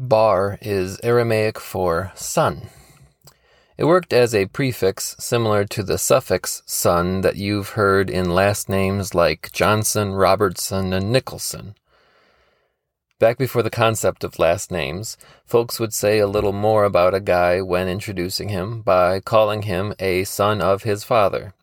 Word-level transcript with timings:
Bar 0.00 0.60
is 0.62 1.00
Aramaic 1.02 1.58
for 1.58 2.12
son. 2.14 2.68
It 3.76 3.86
worked 3.86 4.12
as 4.12 4.32
a 4.32 4.46
prefix 4.46 5.16
similar 5.18 5.64
to 5.64 5.82
the 5.82 5.98
suffix 5.98 6.62
son 6.66 7.22
that 7.22 7.34
you've 7.34 7.70
heard 7.70 8.08
in 8.08 8.32
last 8.32 8.68
names 8.68 9.12
like 9.12 9.50
Johnson, 9.50 10.12
Robertson, 10.12 10.92
and 10.92 11.10
Nicholson. 11.10 11.74
Back 13.18 13.38
before 13.38 13.64
the 13.64 13.70
concept 13.70 14.22
of 14.22 14.38
last 14.38 14.70
names, 14.70 15.16
folks 15.44 15.80
would 15.80 15.92
say 15.92 16.20
a 16.20 16.28
little 16.28 16.52
more 16.52 16.84
about 16.84 17.12
a 17.12 17.20
guy 17.20 17.60
when 17.60 17.88
introducing 17.88 18.50
him 18.50 18.82
by 18.82 19.18
calling 19.18 19.62
him 19.62 19.94
a 19.98 20.22
son 20.22 20.62
of 20.62 20.84
his 20.84 21.02
father. 21.02 21.54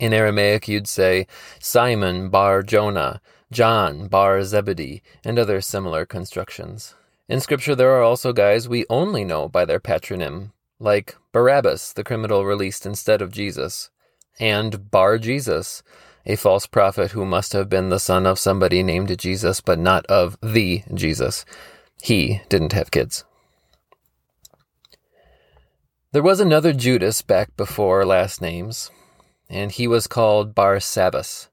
In 0.00 0.14
Aramaic, 0.14 0.68
you'd 0.68 0.88
say 0.88 1.26
Simon 1.60 2.30
bar 2.30 2.62
Jonah, 2.62 3.20
John 3.50 4.08
bar 4.08 4.42
Zebedee, 4.42 5.02
and 5.22 5.38
other 5.38 5.60
similar 5.60 6.06
constructions. 6.06 6.94
In 7.32 7.40
Scripture, 7.40 7.74
there 7.74 7.92
are 7.92 8.02
also 8.02 8.34
guys 8.34 8.68
we 8.68 8.84
only 8.90 9.24
know 9.24 9.48
by 9.48 9.64
their 9.64 9.80
patronym, 9.80 10.52
like 10.78 11.16
Barabbas, 11.32 11.94
the 11.94 12.04
criminal 12.04 12.44
released 12.44 12.84
instead 12.84 13.22
of 13.22 13.32
Jesus, 13.32 13.88
and 14.38 14.90
Bar 14.90 15.16
Jesus, 15.16 15.82
a 16.26 16.36
false 16.36 16.66
prophet 16.66 17.12
who 17.12 17.24
must 17.24 17.54
have 17.54 17.70
been 17.70 17.88
the 17.88 17.98
son 17.98 18.26
of 18.26 18.38
somebody 18.38 18.82
named 18.82 19.18
Jesus, 19.18 19.62
but 19.62 19.78
not 19.78 20.04
of 20.08 20.36
the 20.42 20.82
Jesus. 20.92 21.46
He 22.02 22.42
didn't 22.50 22.74
have 22.74 22.90
kids. 22.90 23.24
There 26.12 26.22
was 26.22 26.38
another 26.38 26.74
Judas 26.74 27.22
back 27.22 27.56
before 27.56 28.04
last 28.04 28.42
names, 28.42 28.90
and 29.48 29.72
he 29.72 29.88
was 29.88 30.06
called 30.06 30.54
Bar 30.54 30.80
Sabbas. 30.80 31.48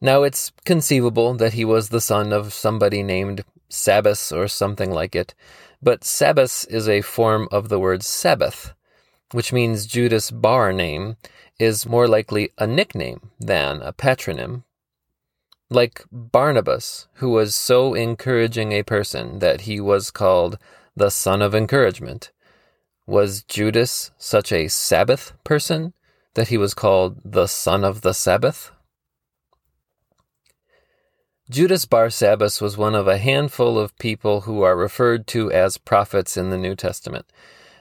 Now 0.00 0.22
it's 0.22 0.52
conceivable 0.64 1.34
that 1.34 1.54
he 1.54 1.64
was 1.64 1.88
the 1.88 2.00
son 2.00 2.32
of 2.32 2.52
somebody 2.52 3.02
named 3.02 3.44
Sabbas 3.72 4.32
or 4.32 4.48
something 4.48 4.90
like 4.90 5.16
it, 5.16 5.34
but 5.82 6.04
Sabbas 6.04 6.64
is 6.66 6.88
a 6.88 7.00
form 7.00 7.48
of 7.50 7.68
the 7.68 7.78
word 7.78 8.02
Sabbath, 8.02 8.74
which 9.32 9.52
means 9.52 9.86
Judas' 9.86 10.30
bar 10.30 10.72
name 10.72 11.16
is 11.58 11.86
more 11.86 12.06
likely 12.06 12.50
a 12.58 12.66
nickname 12.66 13.30
than 13.40 13.80
a 13.80 13.92
patronym. 13.92 14.64
Like 15.70 16.04
Barnabas, 16.12 17.08
who 17.14 17.30
was 17.30 17.54
so 17.54 17.94
encouraging 17.94 18.72
a 18.72 18.82
person 18.82 19.38
that 19.38 19.62
he 19.62 19.80
was 19.80 20.10
called 20.10 20.58
the 20.94 21.10
son 21.10 21.40
of 21.40 21.54
encouragement. 21.54 22.30
Was 23.06 23.42
Judas 23.42 24.10
such 24.18 24.52
a 24.52 24.68
Sabbath 24.68 25.32
person 25.44 25.94
that 26.34 26.48
he 26.48 26.58
was 26.58 26.74
called 26.74 27.20
the 27.24 27.46
son 27.46 27.84
of 27.84 28.02
the 28.02 28.12
Sabbath? 28.12 28.70
Judas 31.52 31.84
Barsabbas 31.84 32.62
was 32.62 32.78
one 32.78 32.94
of 32.94 33.06
a 33.06 33.18
handful 33.18 33.78
of 33.78 33.98
people 33.98 34.40
who 34.40 34.62
are 34.62 34.74
referred 34.74 35.26
to 35.26 35.52
as 35.52 35.76
prophets 35.76 36.38
in 36.38 36.48
the 36.48 36.56
New 36.56 36.74
Testament. 36.74 37.26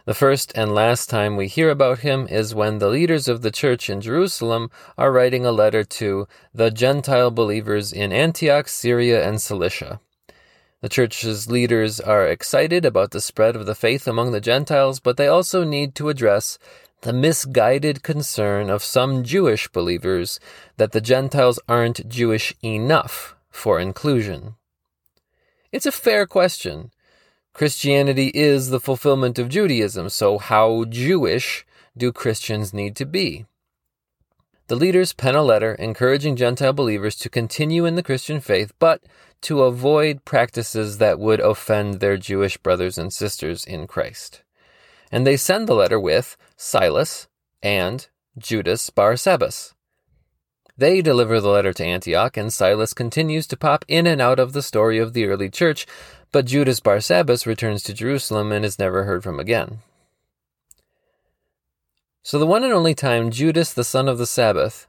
The 0.04 0.14
first 0.14 0.52
and 0.56 0.76
last 0.76 1.10
time 1.10 1.38
we 1.38 1.48
hear 1.48 1.70
about 1.70 2.00
him 2.00 2.28
is 2.28 2.54
when 2.54 2.80
the 2.80 2.90
leaders 2.90 3.30
of 3.30 3.44
the 3.44 3.50
church 3.50 3.90
in 3.90 4.02
Jerusalem 4.02 4.72
are 4.98 5.10
writing 5.10 5.46
a 5.46 5.54
letter 5.54 5.86
to 5.86 6.28
the 6.54 6.70
Gentile 6.70 7.32
believers 7.32 7.94
in 7.94 8.12
Antioch, 8.12 8.68
Syria, 8.68 9.26
and 9.26 9.42
Cilicia. 9.42 10.02
The 10.82 10.90
church's 10.90 11.50
leaders 11.50 12.02
are 12.02 12.28
excited 12.28 12.84
about 12.84 13.12
the 13.12 13.22
spread 13.22 13.56
of 13.56 13.66
the 13.66 13.74
faith 13.74 14.06
among 14.06 14.34
the 14.34 14.42
Gentiles, 14.42 15.00
but 15.00 15.16
they 15.16 15.28
also 15.28 15.64
need 15.64 15.96
to 15.96 16.10
address 16.10 16.60
the 17.04 17.14
misguided 17.14 18.04
concern 18.04 18.70
of 18.70 18.84
some 18.84 19.24
Jewish 19.24 19.70
believers 19.70 20.42
that 20.76 20.92
the 20.92 21.00
Gentiles 21.00 21.58
aren't 21.70 22.10
Jewish 22.10 22.54
enough 22.62 23.38
for 23.52 23.80
inclusion? 23.80 24.56
It's 25.72 25.86
a 25.86 25.92
fair 25.92 26.26
question. 26.26 26.92
Christianity 27.54 28.32
is 28.34 28.70
the 28.70 28.80
fulfillment 28.80 29.38
of 29.38 29.50
Judaism, 29.50 30.10
so 30.10 30.38
how 30.38 30.86
Jewish 30.86 31.66
do 31.96 32.12
Christians 32.12 32.74
need 32.74 32.96
to 32.96 33.06
be? 33.06 33.46
The 34.68 34.76
leaders 34.78 35.12
pen 35.12 35.36
a 35.36 35.44
letter 35.44 35.76
encouraging 35.76 36.38
Gentile 36.38 36.72
believers 36.72 37.16
to 37.18 37.30
continue 37.30 37.86
in 37.86 37.96
the 37.96 38.04
Christian 38.04 38.40
faith, 38.40 38.72
but 38.80 39.04
to 39.42 39.64
avoid 39.64 40.24
practices 40.24 40.98
that 40.98 41.20
would 41.20 41.42
offend 41.42 41.96
their 41.96 42.16
Jewish 42.16 42.56
brothers 42.58 42.98
and 42.98 43.12
sisters 43.12 43.66
in 43.66 43.86
Christ. 43.86 44.44
And 45.12 45.28
they 45.28 45.36
send 45.36 45.68
the 45.68 45.76
letter 45.76 46.00
with 46.00 46.38
Silas 46.56 47.28
and 47.62 48.08
Judas 48.38 48.90
Barsabbas. 48.90 49.74
They 50.82 51.04
deliver 51.04 51.40
the 51.40 51.50
letter 51.50 51.74
to 51.74 51.86
Antioch, 51.86 52.36
and 52.38 52.52
Silas 52.52 52.96
continues 52.96 53.46
to 53.46 53.56
pop 53.56 53.86
in 53.88 54.08
and 54.08 54.20
out 54.20 54.40
of 54.40 54.54
the 54.54 54.64
story 54.64 54.98
of 54.98 55.14
the 55.14 55.26
early 55.28 55.48
church, 55.48 55.86
but 56.32 56.48
Judas 56.48 56.80
Barsabbas 56.80 57.46
returns 57.46 57.84
to 57.84 57.94
Jerusalem 57.94 58.52
and 58.52 58.66
is 58.66 58.80
never 58.80 59.04
heard 59.04 59.24
from 59.24 59.40
again. 59.40 59.82
So, 62.24 62.40
the 62.40 62.48
one 62.48 62.64
and 62.64 62.74
only 62.74 62.96
time 62.96 63.30
Judas, 63.30 63.72
the 63.72 63.84
son 63.84 64.10
of 64.10 64.18
the 64.18 64.26
Sabbath, 64.26 64.88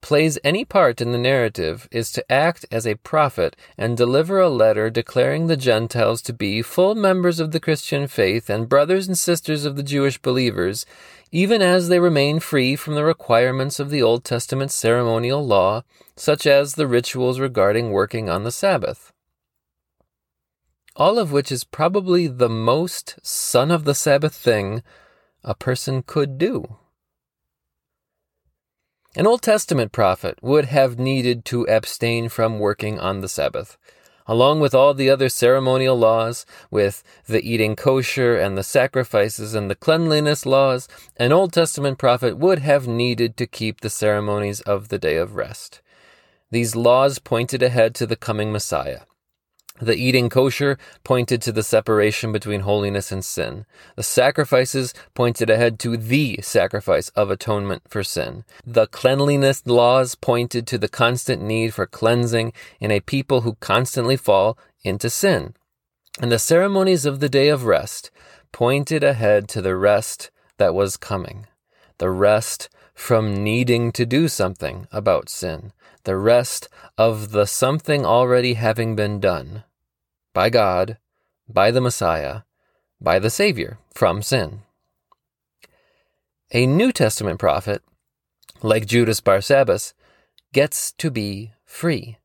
plays 0.00 0.38
any 0.42 0.64
part 0.64 1.02
in 1.02 1.12
the 1.12 1.18
narrative 1.18 1.88
is 1.90 2.10
to 2.12 2.32
act 2.32 2.64
as 2.70 2.86
a 2.86 2.96
prophet 2.96 3.54
and 3.76 3.98
deliver 3.98 4.38
a 4.38 4.48
letter 4.48 4.88
declaring 4.88 5.46
the 5.46 5.58
Gentiles 5.58 6.22
to 6.22 6.32
be 6.32 6.62
full 6.62 6.94
members 6.94 7.38
of 7.38 7.50
the 7.50 7.60
Christian 7.60 8.06
faith 8.06 8.48
and 8.48 8.68
brothers 8.68 9.08
and 9.08 9.18
sisters 9.18 9.66
of 9.66 9.76
the 9.76 9.82
Jewish 9.82 10.16
believers, 10.16 10.86
even 11.34 11.60
as 11.60 11.88
they 11.88 11.98
remain 11.98 12.38
free 12.38 12.76
from 12.76 12.94
the 12.94 13.02
requirements 13.02 13.80
of 13.80 13.90
the 13.90 14.00
Old 14.00 14.24
Testament 14.24 14.70
ceremonial 14.70 15.44
law, 15.44 15.82
such 16.14 16.46
as 16.46 16.76
the 16.76 16.86
rituals 16.86 17.40
regarding 17.40 17.90
working 17.90 18.30
on 18.30 18.44
the 18.44 18.52
Sabbath. 18.52 19.12
All 20.94 21.18
of 21.18 21.32
which 21.32 21.50
is 21.50 21.64
probably 21.64 22.28
the 22.28 22.48
most 22.48 23.18
son 23.24 23.72
of 23.72 23.82
the 23.82 23.96
Sabbath 23.96 24.32
thing 24.32 24.84
a 25.42 25.56
person 25.56 26.04
could 26.04 26.38
do. 26.38 26.76
An 29.16 29.26
Old 29.26 29.42
Testament 29.42 29.90
prophet 29.90 30.38
would 30.40 30.66
have 30.66 31.00
needed 31.00 31.44
to 31.46 31.66
abstain 31.66 32.28
from 32.28 32.60
working 32.60 33.00
on 33.00 33.22
the 33.22 33.28
Sabbath 33.28 33.76
along 34.26 34.60
with 34.60 34.74
all 34.74 34.94
the 34.94 35.10
other 35.10 35.28
ceremonial 35.28 35.96
laws, 35.96 36.46
with 36.70 37.02
the 37.26 37.42
eating 37.42 37.76
kosher 37.76 38.36
and 38.36 38.56
the 38.56 38.62
sacrifices 38.62 39.54
and 39.54 39.70
the 39.70 39.74
cleanliness 39.74 40.46
laws, 40.46 40.88
an 41.16 41.32
Old 41.32 41.52
Testament 41.52 41.98
prophet 41.98 42.36
would 42.38 42.60
have 42.60 42.86
needed 42.88 43.36
to 43.36 43.46
keep 43.46 43.80
the 43.80 43.90
ceremonies 43.90 44.60
of 44.62 44.88
the 44.88 44.98
day 44.98 45.16
of 45.16 45.36
rest. 45.36 45.80
These 46.50 46.76
laws 46.76 47.18
pointed 47.18 47.62
ahead 47.62 47.94
to 47.96 48.06
the 48.06 48.16
coming 48.16 48.52
Messiah. 48.52 49.00
The 49.80 49.96
eating 49.96 50.28
kosher 50.28 50.78
pointed 51.02 51.42
to 51.42 51.52
the 51.52 51.64
separation 51.64 52.30
between 52.30 52.60
holiness 52.60 53.10
and 53.10 53.24
sin. 53.24 53.66
The 53.96 54.04
sacrifices 54.04 54.94
pointed 55.14 55.50
ahead 55.50 55.80
to 55.80 55.96
the 55.96 56.38
sacrifice 56.42 57.08
of 57.10 57.28
atonement 57.28 57.82
for 57.88 58.04
sin. 58.04 58.44
The 58.64 58.86
cleanliness 58.86 59.66
laws 59.66 60.14
pointed 60.14 60.68
to 60.68 60.78
the 60.78 60.88
constant 60.88 61.42
need 61.42 61.74
for 61.74 61.86
cleansing 61.86 62.52
in 62.78 62.92
a 62.92 63.00
people 63.00 63.40
who 63.40 63.56
constantly 63.56 64.16
fall 64.16 64.56
into 64.84 65.10
sin. 65.10 65.54
And 66.20 66.30
the 66.30 66.38
ceremonies 66.38 67.04
of 67.04 67.18
the 67.18 67.28
day 67.28 67.48
of 67.48 67.64
rest 67.64 68.12
pointed 68.52 69.02
ahead 69.02 69.48
to 69.48 69.60
the 69.60 69.74
rest 69.74 70.30
that 70.58 70.72
was 70.72 70.96
coming. 70.96 71.48
The 71.98 72.10
rest 72.10 72.68
from 72.94 73.42
needing 73.42 73.92
to 73.92 74.06
do 74.06 74.28
something 74.28 74.86
about 74.92 75.28
sin 75.28 75.72
the 76.04 76.16
rest 76.16 76.68
of 76.96 77.32
the 77.32 77.46
something 77.46 78.04
already 78.04 78.54
having 78.54 78.94
been 78.94 79.20
done 79.20 79.64
by 80.32 80.50
God, 80.50 80.98
by 81.48 81.70
the 81.70 81.80
Messiah, 81.80 82.42
by 83.00 83.18
the 83.18 83.30
Savior 83.30 83.78
from 83.94 84.22
sin. 84.22 84.60
A 86.52 86.66
New 86.66 86.92
Testament 86.92 87.40
prophet, 87.40 87.82
like 88.62 88.86
Judas 88.86 89.20
Barsabbas, 89.20 89.94
gets 90.52 90.92
to 90.92 91.10
be 91.10 91.52
free. 91.64 92.18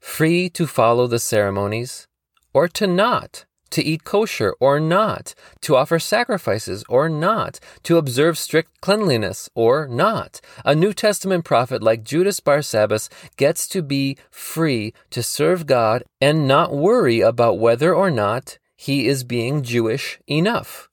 Free 0.00 0.48
to 0.50 0.66
follow 0.66 1.06
the 1.06 1.18
ceremonies 1.18 2.08
or 2.52 2.68
to 2.68 2.86
not 2.86 3.44
to 3.70 3.82
eat 3.82 4.04
kosher 4.04 4.54
or 4.60 4.80
not, 4.80 5.34
to 5.62 5.76
offer 5.76 5.98
sacrifices 5.98 6.84
or 6.88 7.08
not, 7.08 7.60
to 7.82 7.96
observe 7.96 8.38
strict 8.38 8.80
cleanliness 8.80 9.48
or 9.54 9.86
not. 9.88 10.40
A 10.64 10.74
New 10.74 10.92
Testament 10.92 11.44
prophet 11.44 11.82
like 11.82 12.04
Judas 12.04 12.40
Barsabbas 12.40 13.08
gets 13.36 13.68
to 13.68 13.82
be 13.82 14.16
free 14.30 14.92
to 15.10 15.22
serve 15.22 15.66
God 15.66 16.04
and 16.20 16.48
not 16.48 16.74
worry 16.74 17.20
about 17.20 17.58
whether 17.58 17.94
or 17.94 18.10
not 18.10 18.58
he 18.76 19.08
is 19.08 19.24
being 19.24 19.62
Jewish 19.62 20.18
enough. 20.28 20.88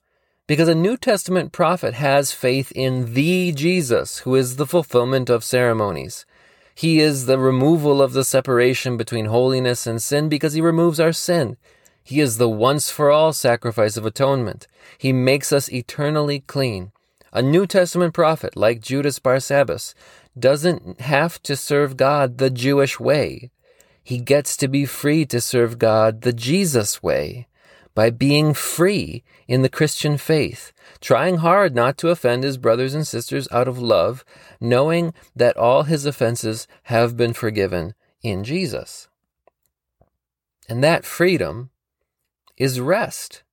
Because 0.47 0.67
a 0.67 0.75
New 0.75 0.95
Testament 0.97 1.51
prophet 1.51 1.95
has 1.95 2.31
faith 2.31 2.71
in 2.75 3.13
the 3.13 3.51
Jesus, 3.51 4.19
who 4.19 4.35
is 4.35 4.57
the 4.57 4.67
fulfillment 4.67 5.29
of 5.29 5.43
ceremonies. 5.43 6.25
He 6.75 6.99
is 6.99 7.25
the 7.25 7.39
removal 7.39 8.01
of 8.01 8.13
the 8.13 8.23
separation 8.23 8.97
between 8.97 9.25
holiness 9.25 9.87
and 9.87 10.01
sin 10.01 10.27
because 10.27 10.53
he 10.53 10.61
removes 10.61 10.99
our 10.99 11.13
sin. 11.13 11.57
He 12.05 12.19
is 12.19 12.37
the 12.37 12.47
once 12.47 12.91
for 12.91 13.09
all 13.09 13.33
sacrifice 13.33 13.97
of 13.97 14.05
atonement. 14.05 14.67
He 14.99 15.11
makes 15.11 15.51
us 15.51 15.71
eternally 15.71 16.39
clean. 16.39 16.91
A 17.33 17.41
New 17.41 17.65
Testament 17.65 18.13
prophet 18.13 18.55
like 18.55 18.79
Judas 18.79 19.17
Barsabbas 19.19 19.95
doesn't 20.37 21.01
have 21.01 21.41
to 21.41 21.55
serve 21.55 21.97
God 21.97 22.37
the 22.37 22.51
Jewish 22.51 22.99
way. 22.99 23.49
He 24.03 24.19
gets 24.19 24.55
to 24.57 24.67
be 24.67 24.85
free 24.85 25.25
to 25.25 25.41
serve 25.41 25.79
God 25.79 26.21
the 26.21 26.31
Jesus 26.31 27.01
way. 27.01 27.47
by 27.95 28.09
being 28.09 28.53
free 28.53 29.23
in 29.47 29.61
the 29.61 29.69
Christian 29.69 30.17
faith, 30.17 30.73
trying 30.99 31.37
hard 31.37 31.73
not 31.73 31.97
to 31.97 32.09
offend 32.09 32.43
his 32.43 32.57
brothers 32.57 32.93
and 32.93 33.07
sisters 33.07 33.47
out 33.51 33.69
of 33.69 33.79
love, 33.79 34.23
knowing 34.59 35.13
that 35.35 35.57
all 35.57 35.83
his 35.83 36.05
offenses 36.05 36.67
have 36.83 37.17
been 37.17 37.33
forgiven 37.33 37.95
in 38.21 38.43
Jesus. 38.43 39.07
And 40.67 40.83
that 40.83 41.05
freedom 41.05 41.69
is 42.57 42.79
rest. 42.79 43.43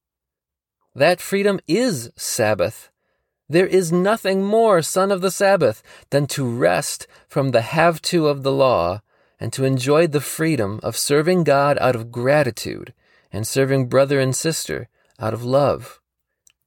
That 0.94 1.20
freedom 1.20 1.60
is 1.66 2.10
Sabbath. 2.16 2.90
There 3.49 3.66
is 3.66 3.93
nothing 3.93 4.44
more, 4.44 4.82
son 4.82 5.10
of 5.10 5.20
the 5.20 5.31
Sabbath, 5.31 5.82
than 6.10 6.26
to 6.28 6.44
rest 6.44 7.06
from 7.28 7.50
the 7.50 7.62
have 7.62 8.00
to 8.02 8.28
of 8.28 8.43
the 8.43 8.52
law 8.52 9.00
and 9.38 9.52
to 9.52 9.64
enjoy 9.64 10.06
the 10.06 10.20
freedom 10.20 10.78
of 10.82 10.96
serving 10.96 11.44
God 11.44 11.76
out 11.81 11.96
of 11.96 12.12
gratitude 12.12 12.94
and 13.32 13.46
serving 13.46 13.88
brother 13.88 14.20
and 14.20 14.37
sister 14.37 14.88
out 15.19 15.34
of 15.34 15.44
love, 15.44 16.00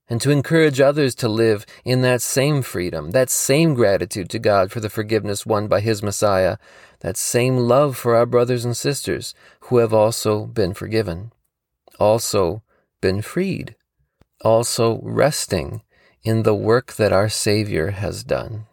and 0.10 0.20
to 0.22 0.32
encourage 0.32 0.82
others 0.82 1.16
to 1.16 1.30
live 1.30 1.66
in 1.84 2.02
that 2.02 2.22
same 2.22 2.62
freedom, 2.62 3.12
that 3.12 3.30
same 3.30 3.74
gratitude 3.74 4.30
to 4.30 4.40
God 4.40 4.72
for 4.72 4.80
the 4.80 4.90
forgiveness 4.90 5.46
won 5.46 5.68
by 5.68 5.80
His 5.80 6.04
Messiah, 6.04 6.58
that 7.00 7.18
same 7.18 7.58
love 7.58 7.96
for 7.96 8.16
our 8.16 8.26
brothers 8.26 8.66
and 8.66 8.76
sisters 8.76 9.34
who 9.62 9.78
have 9.78 9.94
also 9.94 10.46
been 10.46 10.74
forgiven, 10.74 11.32
also 12.00 12.64
been 13.02 13.22
freed, 13.22 13.76
also 14.42 15.00
resting 15.04 15.82
in 16.24 16.44
the 16.44 16.56
work 16.56 16.94
that 16.94 17.14
our 17.14 17.30
Savior 17.30 17.92
has 17.92 18.24
done. 18.24 18.66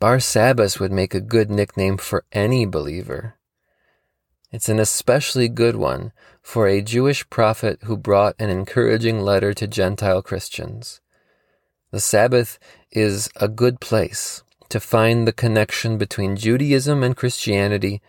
Barsabbas 0.00 0.78
would 0.78 0.92
make 0.92 1.14
a 1.14 1.20
good 1.20 1.50
nickname 1.50 1.96
for 1.98 2.24
any 2.32 2.64
believer. 2.64 3.34
It's 4.50 4.68
an 4.68 4.78
especially 4.78 5.48
good 5.48 5.76
one 5.76 6.12
for 6.40 6.66
a 6.66 6.80
Jewish 6.80 7.28
prophet 7.28 7.80
who 7.82 7.96
brought 7.96 8.36
an 8.38 8.48
encouraging 8.48 9.20
letter 9.20 9.52
to 9.52 9.66
Gentile 9.66 10.22
Christians. 10.22 11.00
The 11.90 12.00
Sabbath 12.00 12.58
is 12.90 13.28
a 13.36 13.48
good 13.48 13.80
place 13.80 14.42
to 14.68 14.80
find 14.80 15.26
the 15.26 15.32
connection 15.32 15.98
between 15.98 16.36
Judaism 16.36 17.02
and 17.02 17.16
Christianity 17.16 18.00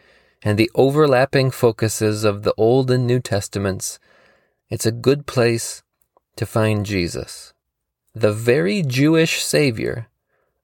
and 0.43 0.57
the 0.57 0.71
overlapping 0.75 1.51
focuses 1.51 2.23
of 2.23 2.43
the 2.43 2.53
Old 2.55 2.91
and 2.91 3.05
New 3.05 3.19
Testaments. 3.19 3.99
It's 4.69 4.85
a 4.85 4.91
good 4.91 5.25
place 5.25 5.83
to 6.35 6.45
find 6.45 6.85
Jesus, 6.85 7.53
the 8.13 8.31
very 8.31 8.81
Jewish 8.81 9.43
Savior 9.43 10.07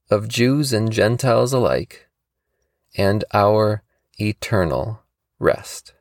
of 0.10 0.28
Jews 0.28 0.72
and 0.72 0.92
Gentiles 0.92 1.52
alike, 1.52 2.08
and 2.96 3.26
our 3.34 3.82
eternal 4.20 5.02
rest. 5.40 5.95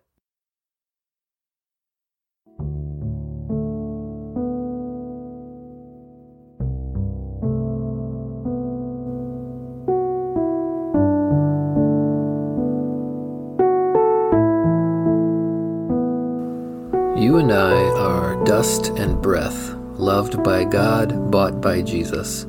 And 17.44 17.52
I 17.52 17.82
are 17.99 18.43
dust 18.46 18.87
and 18.96 19.20
breath, 19.20 19.75
loved 19.99 20.43
by 20.43 20.64
God, 20.64 21.31
bought 21.31 21.61
by 21.61 21.82
Jesus. 21.82 22.46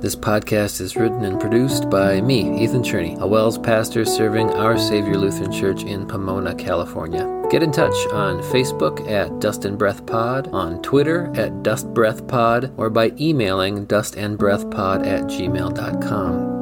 This 0.00 0.16
podcast 0.16 0.80
is 0.80 0.96
written 0.96 1.24
and 1.24 1.40
produced 1.40 1.88
by 1.88 2.20
me, 2.20 2.60
Ethan 2.60 2.82
Cherney, 2.82 3.16
a 3.20 3.26
WELS 3.28 3.56
pastor 3.56 4.04
serving 4.04 4.50
Our 4.50 4.78
Savior 4.78 5.16
Lutheran 5.16 5.52
Church 5.52 5.84
in 5.84 6.08
Pomona, 6.08 6.56
California. 6.56 7.46
Get 7.52 7.62
in 7.62 7.70
touch 7.70 7.94
on 8.12 8.42
Facebook 8.42 9.08
at 9.08 9.38
Dust 9.38 9.64
and 9.64 9.78
Breath 9.78 10.04
Pod, 10.06 10.48
on 10.48 10.82
Twitter 10.82 11.32
at 11.36 11.62
Dust 11.62 11.94
Breath 11.94 12.26
Pod, 12.26 12.72
or 12.76 12.90
by 12.90 13.12
emailing 13.20 13.86
dustandbreathpod 13.86 15.06
at 15.06 15.22
gmail.com. 15.26 16.55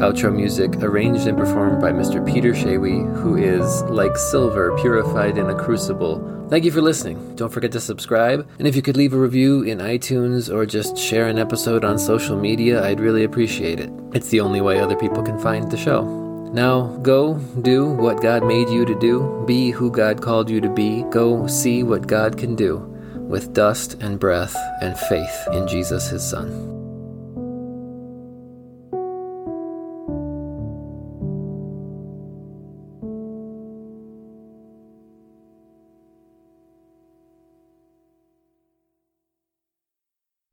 Outro 0.00 0.34
music 0.34 0.76
arranged 0.76 1.26
and 1.26 1.36
performed 1.36 1.78
by 1.78 1.92
Mr. 1.92 2.26
Peter 2.26 2.52
Shawy, 2.54 3.04
who 3.16 3.36
is 3.36 3.82
like 3.82 4.16
silver 4.16 4.74
purified 4.78 5.36
in 5.36 5.50
a 5.50 5.54
crucible. 5.54 6.46
Thank 6.48 6.64
you 6.64 6.70
for 6.70 6.80
listening. 6.80 7.36
Don't 7.36 7.52
forget 7.52 7.70
to 7.72 7.80
subscribe. 7.80 8.48
And 8.58 8.66
if 8.66 8.74
you 8.74 8.80
could 8.80 8.96
leave 8.96 9.12
a 9.12 9.18
review 9.18 9.62
in 9.62 9.76
iTunes 9.76 10.50
or 10.50 10.64
just 10.64 10.96
share 10.96 11.28
an 11.28 11.38
episode 11.38 11.84
on 11.84 11.98
social 11.98 12.34
media, 12.34 12.82
I'd 12.82 12.98
really 12.98 13.24
appreciate 13.24 13.78
it. 13.78 13.90
It's 14.14 14.30
the 14.30 14.40
only 14.40 14.62
way 14.62 14.80
other 14.80 14.96
people 14.96 15.22
can 15.22 15.38
find 15.38 15.70
the 15.70 15.76
show. 15.76 16.02
Now, 16.50 16.96
go 17.02 17.34
do 17.60 17.90
what 17.90 18.22
God 18.22 18.42
made 18.42 18.70
you 18.70 18.86
to 18.86 18.98
do, 18.98 19.44
be 19.46 19.70
who 19.70 19.90
God 19.90 20.22
called 20.22 20.48
you 20.48 20.62
to 20.62 20.70
be, 20.70 21.02
go 21.10 21.46
see 21.46 21.82
what 21.82 22.06
God 22.06 22.38
can 22.38 22.56
do 22.56 22.78
with 23.28 23.52
dust 23.52 23.94
and 24.00 24.18
breath 24.18 24.56
and 24.80 24.98
faith 24.98 25.46
in 25.52 25.68
Jesus, 25.68 26.08
his 26.08 26.26
Son. 26.26 26.79